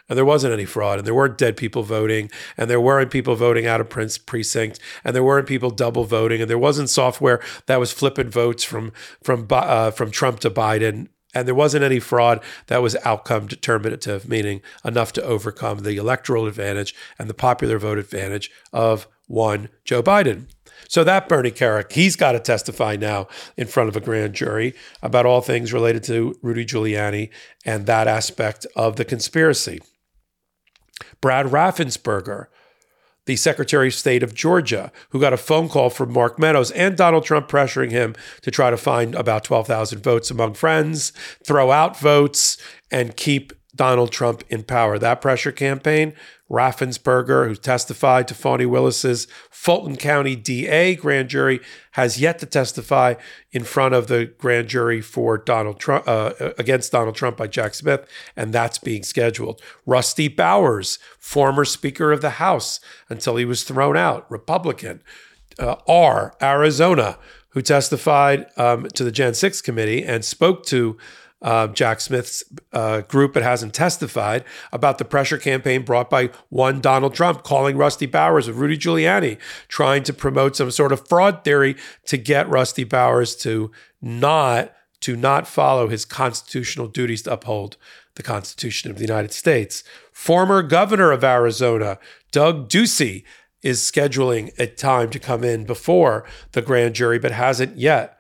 And 0.09 0.18
there 0.18 0.25
wasn't 0.25 0.52
any 0.52 0.64
fraud, 0.64 0.99
and 0.99 1.06
there 1.06 1.14
weren't 1.14 1.38
dead 1.38 1.56
people 1.56 1.85
voting, 1.85 2.32
and 2.56 2.68
there 2.68 2.80
weren't 2.80 3.12
people 3.12 3.37
voting 3.37 3.64
out 3.64 3.80
of 3.80 3.88
Prince 3.88 4.18
precinct, 4.18 4.80
and 5.04 5.14
there 5.14 5.23
weren't 5.23 5.47
people 5.47 5.70
double 5.70 6.02
voting, 6.02 6.40
and 6.40 6.50
there 6.50 6.59
wasn't 6.59 6.90
software 6.90 7.40
that 7.66 7.78
was 7.78 7.92
flipping 7.92 8.28
votes 8.28 8.64
from 8.64 8.92
from 9.23 9.47
uh, 9.49 9.92
from 9.92 10.11
Trump 10.11 10.40
to 10.40 10.50
Biden 10.50 11.06
and 11.34 11.46
there 11.46 11.54
wasn't 11.54 11.84
any 11.84 12.00
fraud 12.00 12.42
that 12.66 12.82
was 12.82 12.96
outcome 13.04 13.46
determinative, 13.46 14.28
meaning 14.28 14.62
enough 14.84 15.12
to 15.14 15.22
overcome 15.22 15.80
the 15.80 15.96
electoral 15.96 16.46
advantage 16.46 16.94
and 17.18 17.30
the 17.30 17.34
popular 17.34 17.78
vote 17.78 17.99
advantage 17.99 18.50
of 18.72 19.06
one 19.26 19.68
Joe 19.84 20.02
Biden. 20.02 20.49
So 20.88 21.04
that 21.04 21.28
Bernie 21.28 21.52
Kerik, 21.52 21.92
he's 21.92 22.16
got 22.16 22.32
to 22.32 22.40
testify 22.40 22.96
now 22.96 23.28
in 23.56 23.68
front 23.68 23.88
of 23.88 23.96
a 23.96 24.00
grand 24.00 24.34
jury 24.34 24.75
about 25.02 25.26
all 25.26 25.40
things 25.40 25.72
related 25.72 26.02
to 26.04 26.37
Rudy 26.42 26.64
Giuliani 26.64 27.30
and 27.64 27.87
that 27.87 28.08
aspect 28.08 28.66
of 28.75 28.96
the 28.96 29.04
conspiracy. 29.04 29.80
Brad 31.20 31.46
Raffensperger, 31.46 32.46
the 33.30 33.37
Secretary 33.37 33.87
of 33.87 33.94
State 33.94 34.25
of 34.25 34.34
Georgia, 34.34 34.90
who 35.10 35.20
got 35.20 35.32
a 35.32 35.37
phone 35.37 35.68
call 35.68 35.88
from 35.88 36.12
Mark 36.12 36.37
Meadows 36.37 36.72
and 36.72 36.96
Donald 36.96 37.25
Trump 37.25 37.46
pressuring 37.46 37.92
him 37.92 38.16
to 38.40 38.50
try 38.50 38.70
to 38.70 38.76
find 38.76 39.14
about 39.14 39.44
12,000 39.44 40.02
votes 40.02 40.32
among 40.32 40.54
friends, 40.54 41.12
throw 41.44 41.70
out 41.70 41.96
votes, 41.96 42.56
and 42.90 43.16
keep 43.16 43.52
Donald 43.74 44.10
Trump 44.10 44.42
in 44.48 44.62
power. 44.62 44.98
That 44.98 45.20
pressure 45.20 45.52
campaign, 45.52 46.14
Raffensperger, 46.50 47.46
who 47.46 47.54
testified 47.54 48.26
to 48.28 48.34
Fani 48.34 48.66
Willis's 48.66 49.26
Fulton 49.50 49.96
County 49.96 50.34
DA 50.34 50.96
grand 50.96 51.28
jury, 51.28 51.60
has 51.92 52.20
yet 52.20 52.38
to 52.40 52.46
testify 52.46 53.14
in 53.52 53.64
front 53.64 53.94
of 53.94 54.08
the 54.08 54.26
grand 54.38 54.68
jury 54.68 55.00
for 55.00 55.38
Donald 55.38 55.78
Trump 55.78 56.06
uh, 56.08 56.32
against 56.58 56.92
Donald 56.92 57.14
Trump 57.14 57.36
by 57.36 57.46
Jack 57.46 57.74
Smith, 57.74 58.06
and 58.36 58.52
that's 58.52 58.78
being 58.78 59.02
scheduled. 59.02 59.60
Rusty 59.86 60.28
Bowers, 60.28 60.98
former 61.18 61.64
Speaker 61.64 62.12
of 62.12 62.20
the 62.20 62.30
House 62.30 62.80
until 63.08 63.36
he 63.36 63.44
was 63.44 63.62
thrown 63.62 63.96
out, 63.96 64.30
Republican. 64.30 65.02
Uh, 65.58 65.76
R, 65.86 66.34
Arizona, 66.40 67.18
who 67.50 67.60
testified 67.60 68.46
um, 68.56 68.86
to 68.94 69.04
the 69.04 69.12
Jan 69.12 69.34
6 69.34 69.60
committee 69.60 70.02
and 70.04 70.24
spoke 70.24 70.64
to 70.66 70.96
uh, 71.42 71.68
Jack 71.68 72.00
Smith's 72.00 72.44
uh, 72.73 73.00
group 73.02 73.35
but 73.35 73.42
hasn't 73.42 73.75
testified 73.75 74.44
about 74.73 74.99
the 74.99 75.04
pressure 75.04 75.38
campaign 75.38 75.82
brought 75.85 76.11
by 76.11 76.30
one 76.49 76.80
Donald 76.80 77.14
Trump, 77.14 77.42
calling 77.42 77.76
Rusty 77.76 78.06
Bowers 78.06 78.49
of 78.49 78.59
Rudy 78.59 78.76
Giuliani, 78.76 79.38
trying 79.68 80.02
to 80.04 80.12
promote 80.12 80.56
some 80.56 80.70
sort 80.70 80.92
of 80.92 81.09
fraud 81.09 81.44
theory 81.44 81.76
to 82.06 82.16
get 82.16 82.49
Rusty 82.49 82.85
Bowers 82.85 83.35
to 83.37 83.70
not 84.00 84.75
to 85.00 85.16
not 85.16 85.49
follow 85.49 85.88
his 85.88 86.04
constitutional 86.04 86.87
duties 86.87 87.23
to 87.23 87.32
uphold 87.32 87.78
the 88.16 88.23
Constitution 88.23 88.90
of 88.90 88.99
the 88.99 89.04
United 89.04 89.32
States. 89.32 89.82
Former 90.12 90.62
governor 90.62 91.11
of 91.11 91.25
Arizona, 91.25 91.99
Doug 92.32 92.68
Ducey, 92.68 93.25
is 93.62 93.80
scheduling 93.80 94.52
a 94.59 94.66
time 94.66 95.11
to 95.11 95.18
come 95.18 95.44
in 95.44 95.64
before 95.64 96.25
the 96.52 96.62
grand 96.62 96.94
jury, 96.94 97.18
but 97.18 97.32
hasn't 97.32 97.76
yet. 97.76 98.19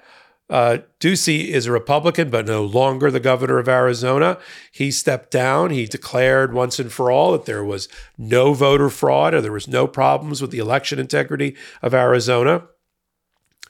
Uh, 0.50 0.78
Ducey 0.98 1.46
is 1.46 1.66
a 1.66 1.72
Republican, 1.72 2.28
but 2.28 2.44
no 2.44 2.64
longer 2.64 3.08
the 3.08 3.20
governor 3.20 3.58
of 3.58 3.68
Arizona. 3.68 4.36
He 4.72 4.90
stepped 4.90 5.30
down. 5.30 5.70
He 5.70 5.86
declared 5.86 6.52
once 6.52 6.80
and 6.80 6.92
for 6.92 7.10
all 7.10 7.30
that 7.32 7.44
there 7.44 7.64
was 7.64 7.88
no 8.18 8.52
voter 8.52 8.90
fraud 8.90 9.32
or 9.32 9.40
there 9.40 9.52
was 9.52 9.68
no 9.68 9.86
problems 9.86 10.42
with 10.42 10.50
the 10.50 10.58
election 10.58 10.98
integrity 10.98 11.56
of 11.82 11.94
Arizona. 11.94 12.64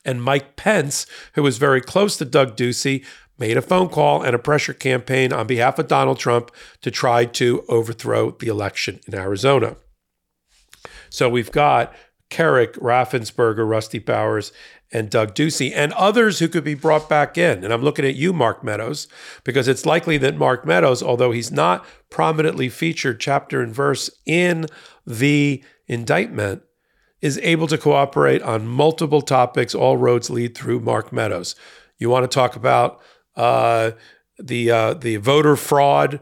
And 0.07 0.23
Mike 0.23 0.57
Pence, 0.57 1.05
who 1.35 1.43
was 1.43 1.59
very 1.59 1.83
close 1.83 2.17
to 2.17 2.25
Doug 2.25 2.57
Ducey, 2.57 3.05
made 3.39 3.59
a 3.59 3.63
phone 3.63 3.91
call 3.91 4.23
and 4.23 4.35
a 4.35 4.39
pressure 4.39 4.73
campaign 4.73 5.35
on 5.35 5.47
behalf 5.47 5.79
of 5.79 5.87
Donald 5.87 6.19
Trump 6.19 6.51
to 6.81 6.91
try 6.91 7.27
to 7.27 7.63
overthrow 7.69 8.31
the 8.33 8.49
election 8.49 9.01
in 9.07 9.15
Arizona. 9.15 9.77
So 11.11 11.29
we've 11.29 11.53
got 11.53 11.93
Kerik, 12.31 12.75
Raffensperger, 12.75 13.69
Rusty 13.69 13.99
Bowers, 13.99 14.53
and 14.93 15.11
Doug 15.11 15.35
Ducey 15.35 15.73
and 15.75 15.93
others 15.93 16.39
who 16.39 16.49
could 16.49 16.65
be 16.65 16.75
brought 16.75 17.09
back 17.09 17.39
in. 17.39 17.63
And 17.65 17.73
I'm 17.73 17.83
looking 17.83 18.05
at 18.05 18.17
you, 18.17 18.33
Mark 18.33 18.65
Meadows, 18.65 19.09
because 19.45 19.69
it's 19.69 19.87
likely 19.87 20.19
that 20.19 20.37
Mark 20.37 20.67
Meadows, 20.67 21.03
although 21.03 21.31
he's 21.31 21.53
not 21.53 21.85
prominently 22.11 22.69
featured 22.69 23.21
chapter 23.21 23.63
and 23.63 23.75
verse 23.75 24.11
in 24.27 24.67
the 25.07 25.63
indictment, 25.87 26.63
is 27.21 27.39
able 27.39 27.67
to 27.67 27.79
cooperate 27.79 28.43
on 28.43 28.67
multiple 28.67 29.23
topics. 29.23 29.75
All 29.75 29.97
roads 29.97 30.31
lead 30.31 30.57
through 30.57 30.81
Mark 30.81 31.13
Meadows. 31.13 31.55
You 31.99 32.09
want 32.09 32.29
to 32.29 32.35
talk 32.35 32.57
about 32.57 33.01
uh, 33.37 33.93
the 34.39 34.71
uh, 34.71 34.95
the 34.95 35.17
voter 35.17 35.55
fraud 35.55 36.21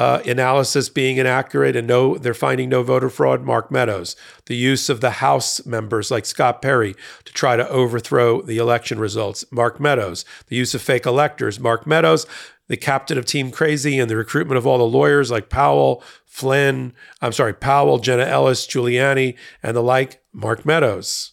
uh, 0.00 0.22
analysis 0.24 0.88
being 0.88 1.18
inaccurate 1.18 1.76
and 1.76 1.86
no, 1.86 2.16
they're 2.16 2.32
finding 2.32 2.70
no 2.70 2.82
voter 2.82 3.10
fraud. 3.10 3.44
Mark 3.44 3.70
Meadows, 3.70 4.16
the 4.46 4.56
use 4.56 4.88
of 4.88 5.02
the 5.02 5.10
House 5.10 5.66
members 5.66 6.10
like 6.10 6.24
Scott 6.24 6.62
Perry 6.62 6.94
to 7.26 7.32
try 7.34 7.54
to 7.54 7.68
overthrow 7.68 8.40
the 8.40 8.56
election 8.56 8.98
results. 8.98 9.44
Mark 9.50 9.78
Meadows, 9.78 10.24
the 10.46 10.56
use 10.56 10.74
of 10.74 10.80
fake 10.80 11.04
electors. 11.04 11.60
Mark 11.60 11.86
Meadows, 11.86 12.26
the 12.66 12.78
captain 12.78 13.18
of 13.18 13.26
Team 13.26 13.50
Crazy 13.50 13.98
and 13.98 14.08
the 14.08 14.16
recruitment 14.16 14.56
of 14.56 14.66
all 14.66 14.78
the 14.78 14.84
lawyers 14.84 15.30
like 15.30 15.50
Powell, 15.50 16.02
Flynn, 16.24 16.94
I'm 17.20 17.32
sorry, 17.32 17.52
Powell, 17.52 17.98
Jenna 17.98 18.24
Ellis, 18.24 18.66
Giuliani, 18.66 19.36
and 19.62 19.76
the 19.76 19.82
like. 19.82 20.22
Mark 20.32 20.64
Meadows 20.64 21.32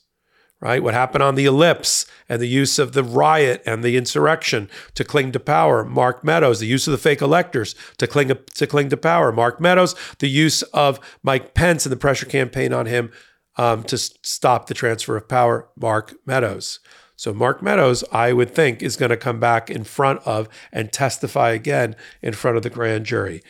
right? 0.60 0.82
What 0.82 0.94
happened 0.94 1.24
on 1.24 1.36
the 1.36 1.46
ellipse 1.46 2.06
and 2.28 2.42
the 2.42 2.48
use 2.48 2.80
of 2.80 2.94
the 2.94 3.04
riot 3.04 3.62
and 3.66 3.84
the 3.84 3.98
insurrection 3.98 4.70
to 4.96 5.04
cling 5.04 5.32
to 5.34 5.40
power. 5.40 5.84
Mark 5.84 6.24
Meadows, 6.24 6.60
the 6.60 6.66
use 6.66 6.88
of 6.88 6.92
the 6.92 6.98
fake 6.98 7.22
electors 7.22 7.76
to 7.98 8.08
cling 8.08 8.30
to 8.30 8.68
cling 8.68 8.90
to 8.90 8.98
power. 8.98 9.32
Mark 9.32 9.62
Meadows, 9.62 9.96
the 10.20 10.30
use 10.30 10.64
of 10.64 11.00
Mike 11.22 11.54
Pence 11.54 11.86
and 11.86 11.92
the 11.92 11.98
pressure 11.98 12.26
campaign 12.26 12.74
on 12.74 12.88
him 12.88 13.12
um, 13.58 13.84
to 13.84 13.98
stop 13.98 14.68
the 14.68 14.74
transfer 14.74 15.16
of 15.16 15.28
power. 15.28 15.70
Mark 15.76 16.16
Meadows. 16.26 16.80
So 17.16 17.34
Mark 17.34 17.64
Meadows, 17.64 18.04
I 18.12 18.32
would 18.32 18.54
think, 18.54 18.84
is 18.84 18.96
going 18.96 19.10
to 19.10 19.18
come 19.18 19.40
back 19.40 19.72
in 19.72 19.84
front 19.84 20.22
of 20.26 20.48
and 20.72 20.92
testify 20.92 21.50
again 21.52 21.96
in 22.22 22.34
front 22.34 22.58
of 22.58 22.64
the 22.64 22.70
grand 22.70 23.06
jury. 23.06 23.42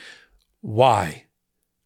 Why? 0.61 1.26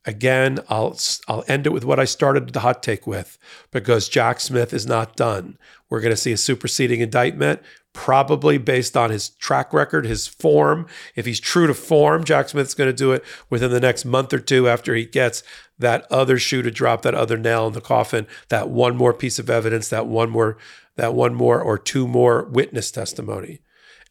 Again, 0.06 0.60
I'll 0.68 0.98
I'll 1.28 1.44
end 1.48 1.68
it 1.68 1.74
with 1.74 1.86
what 1.86 2.00
I 2.00 2.06
started 2.06 2.50
the 2.50 2.62
hot 2.62 2.82
take 2.82 3.06
with 3.06 3.38
because 3.70 4.10
Jack 4.10 4.40
Smith 4.40 4.74
is 4.74 4.88
not 4.88 5.16
done. 5.16 5.60
We're 5.90 6.02
going 6.02 6.14
to 6.14 6.18
see 6.18 6.32
a 6.32 6.38
superseding 6.38 7.02
indictment, 7.02 7.62
probably 7.94 8.58
based 8.58 8.98
on 8.98 9.12
his 9.12 9.30
track 9.30 9.74
record, 9.74 10.06
his 10.06 10.26
form. 10.28 10.88
If 11.16 11.28
he's 11.28 11.40
true 11.40 11.68
to 11.68 11.76
form, 11.76 12.24
Jack 12.24 12.50
Smith's 12.50 12.74
going 12.74 12.90
to 12.90 12.96
do 12.96 13.12
it 13.12 13.24
within 13.50 13.70
the 13.70 13.80
next 13.80 14.04
month 14.04 14.34
or 14.34 14.40
two 14.40 14.68
after 14.68 14.96
he 14.96 15.06
gets 15.06 15.44
that 15.78 16.08
other 16.10 16.40
shoe 16.40 16.64
to 16.64 16.72
drop, 16.72 17.04
that 17.04 17.14
other 17.14 17.38
nail 17.38 17.68
in 17.68 17.74
the 17.74 17.82
coffin, 17.82 18.26
that 18.50 18.70
one 18.70 18.96
more 18.96 19.14
piece 19.14 19.38
of 19.38 19.50
evidence, 19.50 19.90
that 19.90 20.08
one 20.08 20.32
more, 20.32 20.58
that 20.96 21.14
one 21.14 21.36
more 21.36 21.62
or 21.62 21.78
two 21.78 22.08
more 22.08 22.46
witness 22.46 22.90
testimony. 22.90 23.60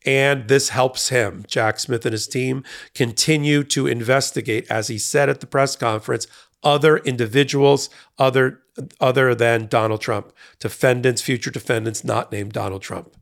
And 0.07 0.49
this 0.49 0.71
helps 0.71 1.11
him, 1.11 1.45
Jack 1.47 1.79
Smith 1.79 2.07
and 2.07 2.13
his 2.13 2.27
team, 2.27 2.65
continue 2.95 3.63
to 3.65 3.87
investigate, 3.87 4.67
as 4.71 4.89
he 4.89 4.99
said 4.99 5.29
at 5.29 5.41
the 5.41 5.47
press 5.47 5.77
conference, 5.77 6.27
other 6.63 6.99
individuals 6.99 7.91
other, 8.19 8.61
other 9.01 9.35
than 9.35 9.67
Donald 9.67 10.01
Trump, 10.01 10.33
defendants, 10.59 11.23
future 11.23 11.51
defendants 11.51 12.05
not 12.05 12.33
named 12.33 12.53
Donald 12.53 12.83
Trump. 12.83 13.15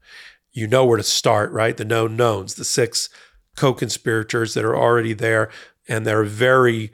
You 0.53 0.67
know 0.67 0.85
where 0.85 0.97
to 0.97 1.03
start, 1.03 1.51
right? 1.53 1.77
The 1.77 1.85
known 1.85 2.17
knowns, 2.17 2.55
the 2.55 2.65
six 2.65 3.09
co 3.57 3.75
conspirators 3.75 4.55
that 4.55 4.65
are 4.65 4.77
already 4.77 5.13
there, 5.13 5.51
and 5.89 6.07
they're 6.07 6.25
very, 6.25 6.93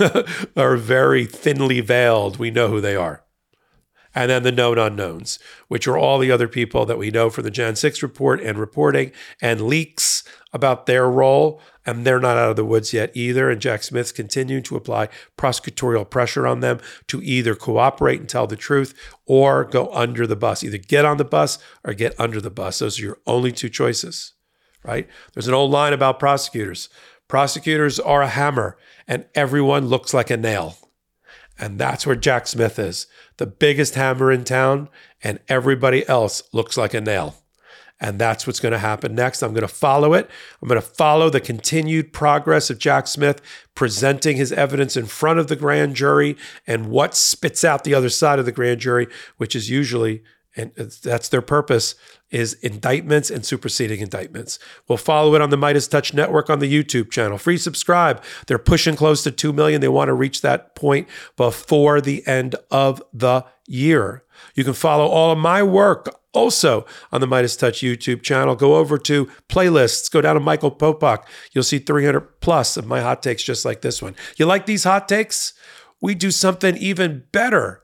are 0.56 0.76
very 0.76 1.26
thinly 1.26 1.80
veiled. 1.80 2.38
We 2.38 2.50
know 2.50 2.68
who 2.68 2.80
they 2.80 2.96
are 2.96 3.22
and 4.16 4.30
then 4.30 4.42
the 4.42 4.50
known 4.50 4.78
unknowns, 4.78 5.38
which 5.68 5.86
are 5.86 5.98
all 5.98 6.18
the 6.18 6.32
other 6.32 6.48
people 6.48 6.86
that 6.86 6.96
we 6.96 7.10
know 7.10 7.28
from 7.28 7.44
the 7.44 7.50
Jan 7.50 7.76
6 7.76 8.02
report 8.02 8.40
and 8.40 8.58
reporting 8.58 9.12
and 9.42 9.60
leaks 9.60 10.24
about 10.54 10.86
their 10.86 11.08
role. 11.08 11.60
And 11.84 12.04
they're 12.04 12.18
not 12.18 12.38
out 12.38 12.48
of 12.48 12.56
the 12.56 12.64
woods 12.64 12.94
yet 12.94 13.12
either. 13.14 13.50
And 13.50 13.60
Jack 13.60 13.82
Smith's 13.82 14.12
continuing 14.12 14.62
to 14.64 14.76
apply 14.76 15.10
prosecutorial 15.36 16.08
pressure 16.08 16.46
on 16.46 16.60
them 16.60 16.80
to 17.08 17.22
either 17.22 17.54
cooperate 17.54 18.18
and 18.18 18.28
tell 18.28 18.46
the 18.46 18.56
truth 18.56 18.94
or 19.26 19.64
go 19.64 19.92
under 19.92 20.26
the 20.26 20.34
bus. 20.34 20.64
Either 20.64 20.78
get 20.78 21.04
on 21.04 21.18
the 21.18 21.24
bus 21.24 21.58
or 21.84 21.92
get 21.92 22.18
under 22.18 22.40
the 22.40 22.50
bus. 22.50 22.78
Those 22.78 22.98
are 22.98 23.04
your 23.04 23.18
only 23.26 23.52
two 23.52 23.68
choices, 23.68 24.32
right? 24.82 25.06
There's 25.34 25.46
an 25.46 25.54
old 25.54 25.70
line 25.70 25.92
about 25.92 26.18
prosecutors. 26.18 26.88
Prosecutors 27.28 28.00
are 28.00 28.22
a 28.22 28.28
hammer 28.28 28.78
and 29.06 29.26
everyone 29.34 29.88
looks 29.88 30.14
like 30.14 30.30
a 30.30 30.38
nail. 30.38 30.78
And 31.58 31.78
that's 31.78 32.06
where 32.06 32.16
Jack 32.16 32.46
Smith 32.46 32.78
is 32.78 33.06
the 33.38 33.46
biggest 33.46 33.94
hammer 33.94 34.30
in 34.30 34.44
town, 34.44 34.88
and 35.22 35.40
everybody 35.48 36.06
else 36.08 36.42
looks 36.52 36.76
like 36.76 36.94
a 36.94 37.00
nail. 37.00 37.36
And 37.98 38.18
that's 38.18 38.46
what's 38.46 38.60
going 38.60 38.72
to 38.72 38.78
happen 38.78 39.14
next. 39.14 39.42
I'm 39.42 39.54
going 39.54 39.62
to 39.62 39.68
follow 39.68 40.12
it. 40.12 40.28
I'm 40.60 40.68
going 40.68 40.80
to 40.80 40.86
follow 40.86 41.30
the 41.30 41.40
continued 41.40 42.12
progress 42.12 42.68
of 42.68 42.78
Jack 42.78 43.06
Smith 43.06 43.40
presenting 43.74 44.36
his 44.36 44.52
evidence 44.52 44.98
in 44.98 45.06
front 45.06 45.38
of 45.38 45.48
the 45.48 45.56
grand 45.56 45.96
jury 45.96 46.36
and 46.66 46.90
what 46.90 47.16
spits 47.16 47.64
out 47.64 47.84
the 47.84 47.94
other 47.94 48.10
side 48.10 48.38
of 48.38 48.44
the 48.44 48.52
grand 48.52 48.80
jury, 48.80 49.06
which 49.38 49.56
is 49.56 49.70
usually, 49.70 50.22
and 50.56 50.72
that's 50.74 51.28
their 51.28 51.42
purpose, 51.42 51.94
is 52.30 52.54
indictments 52.54 53.30
and 53.30 53.44
superseding 53.44 54.00
indictments. 54.00 54.58
We'll 54.88 54.98
follow 54.98 55.34
it 55.34 55.42
on 55.42 55.50
the 55.50 55.56
MeidasTouch 55.56 56.14
Network 56.14 56.50
on 56.50 56.58
the 56.58 56.72
YouTube 56.72 57.10
channel. 57.10 57.38
Free 57.38 57.58
subscribe. 57.58 58.22
They're 58.46 58.58
pushing 58.58 58.96
close 58.96 59.22
to 59.24 59.30
2 59.30 59.52
million. 59.52 59.80
They 59.80 59.88
want 59.88 60.08
to 60.08 60.14
reach 60.14 60.42
that 60.42 60.74
point 60.74 61.08
before 61.36 62.00
the 62.00 62.26
end 62.26 62.56
of 62.70 63.02
the 63.12 63.44
year. 63.66 64.24
You 64.54 64.64
can 64.64 64.72
follow 64.72 65.06
all 65.06 65.32
of 65.32 65.38
my 65.38 65.62
work 65.62 66.08
also 66.32 66.84
on 67.12 67.20
the 67.20 67.26
MeidasTouch 67.26 67.82
YouTube 67.82 68.22
channel. 68.22 68.54
Go 68.54 68.76
over 68.76 68.98
to 68.98 69.26
playlists, 69.48 70.10
go 70.10 70.20
down 70.20 70.34
to 70.34 70.40
Michael 70.40 70.70
Popok. 70.70 71.24
You'll 71.52 71.64
see 71.64 71.78
300 71.78 72.40
plus 72.40 72.76
of 72.76 72.86
my 72.86 73.00
hot 73.00 73.22
takes 73.22 73.42
just 73.42 73.64
like 73.64 73.82
this 73.82 74.02
one. 74.02 74.14
You 74.36 74.46
like 74.46 74.66
these 74.66 74.84
hot 74.84 75.08
takes? 75.08 75.54
We 76.00 76.14
do 76.14 76.30
something 76.30 76.76
even 76.76 77.24
better 77.32 77.82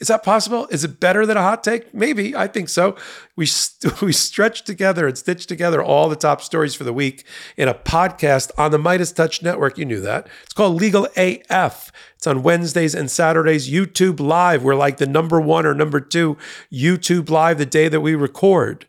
is 0.00 0.08
that 0.08 0.22
possible? 0.22 0.66
Is 0.68 0.84
it 0.84 1.00
better 1.00 1.24
than 1.26 1.36
a 1.36 1.42
hot 1.42 1.62
take? 1.64 1.94
Maybe. 1.94 2.34
I 2.34 2.46
think 2.46 2.68
so. 2.68 2.96
We 3.36 3.46
we 4.02 4.12
stretch 4.12 4.64
together 4.64 5.06
and 5.06 5.16
stitch 5.16 5.46
together 5.46 5.82
all 5.82 6.08
the 6.08 6.16
top 6.16 6.42
stories 6.42 6.74
for 6.74 6.84
the 6.84 6.92
week 6.92 7.24
in 7.56 7.68
a 7.68 7.74
podcast 7.74 8.50
on 8.58 8.70
the 8.70 8.78
MeidasTouch 8.78 9.42
Network. 9.42 9.78
You 9.78 9.84
knew 9.84 10.00
that. 10.00 10.28
It's 10.42 10.52
called 10.52 10.80
Legal 10.80 11.06
AF. 11.16 11.92
It's 12.16 12.26
on 12.26 12.42
Wednesdays 12.42 12.94
and 12.94 13.10
Saturdays. 13.10 13.70
YouTube 13.70 14.20
Live. 14.20 14.62
We're 14.62 14.74
like 14.74 14.96
the 14.96 15.06
number 15.06 15.40
one 15.40 15.66
or 15.66 15.74
number 15.74 16.00
two 16.00 16.36
YouTube 16.72 17.30
Live 17.30 17.58
the 17.58 17.66
day 17.66 17.88
that 17.88 18.00
we 18.00 18.14
record. 18.14 18.86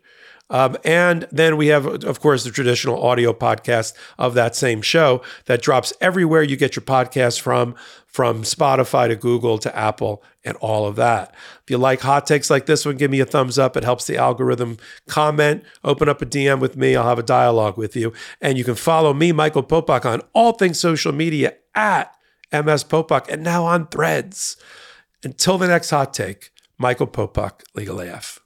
Um, 0.48 0.76
and 0.84 1.26
then 1.32 1.56
we 1.56 1.68
have, 1.68 2.04
of 2.04 2.20
course, 2.20 2.44
the 2.44 2.50
traditional 2.50 3.02
audio 3.02 3.32
podcast 3.32 3.94
of 4.18 4.34
that 4.34 4.54
same 4.54 4.80
show 4.80 5.22
that 5.46 5.62
drops 5.62 5.92
everywhere 6.00 6.42
you 6.42 6.56
get 6.56 6.76
your 6.76 6.84
podcast 6.84 7.40
from, 7.40 7.74
from 8.06 8.42
Spotify 8.42 9.08
to 9.08 9.16
Google 9.16 9.58
to 9.58 9.76
Apple 9.76 10.22
and 10.44 10.56
all 10.58 10.86
of 10.86 10.96
that. 10.96 11.34
If 11.64 11.70
you 11.70 11.78
like 11.78 12.00
hot 12.00 12.26
takes 12.26 12.48
like 12.48 12.66
this 12.66 12.86
one, 12.86 12.96
give 12.96 13.10
me 13.10 13.20
a 13.20 13.26
thumbs 13.26 13.58
up. 13.58 13.76
It 13.76 13.84
helps 13.84 14.06
the 14.06 14.16
algorithm 14.16 14.78
comment. 15.08 15.64
Open 15.82 16.08
up 16.08 16.22
a 16.22 16.26
DM 16.26 16.60
with 16.60 16.76
me. 16.76 16.94
I'll 16.94 17.08
have 17.08 17.18
a 17.18 17.24
dialogue 17.24 17.76
with 17.76 17.96
you. 17.96 18.12
And 18.40 18.56
you 18.56 18.62
can 18.62 18.76
follow 18.76 19.12
me, 19.12 19.32
Michael 19.32 19.64
Popok, 19.64 20.04
on 20.04 20.22
all 20.32 20.52
things 20.52 20.78
social 20.78 21.12
media 21.12 21.54
at 21.74 22.14
MS 22.52 22.84
Popok 22.84 23.28
and 23.28 23.42
now 23.42 23.64
on 23.64 23.88
threads. 23.88 24.56
Until 25.24 25.58
the 25.58 25.66
next 25.66 25.90
hot 25.90 26.14
take, 26.14 26.50
Michael 26.78 27.08
Popok, 27.08 27.62
Legal 27.74 27.98
AF. 27.98 28.45